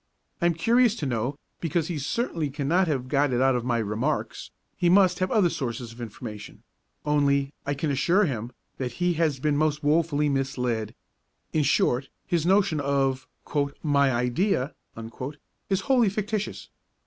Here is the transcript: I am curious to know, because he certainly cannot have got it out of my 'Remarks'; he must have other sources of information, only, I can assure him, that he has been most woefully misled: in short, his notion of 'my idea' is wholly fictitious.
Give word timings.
I 0.41 0.47
am 0.47 0.55
curious 0.55 0.95
to 0.95 1.05
know, 1.05 1.37
because 1.59 1.87
he 1.87 1.99
certainly 1.99 2.49
cannot 2.49 2.87
have 2.87 3.07
got 3.07 3.31
it 3.31 3.39
out 3.39 3.53
of 3.55 3.63
my 3.63 3.77
'Remarks'; 3.77 4.49
he 4.75 4.89
must 4.89 5.19
have 5.19 5.29
other 5.29 5.51
sources 5.51 5.91
of 5.91 6.01
information, 6.01 6.63
only, 7.05 7.53
I 7.67 7.75
can 7.75 7.91
assure 7.91 8.25
him, 8.25 8.51
that 8.79 8.93
he 8.93 9.13
has 9.19 9.39
been 9.39 9.55
most 9.57 9.83
woefully 9.83 10.27
misled: 10.27 10.95
in 11.53 11.61
short, 11.61 12.09
his 12.25 12.47
notion 12.47 12.79
of 12.79 13.27
'my 13.83 14.11
idea' 14.11 14.73
is 15.69 15.81
wholly 15.81 16.09
fictitious. 16.09 16.69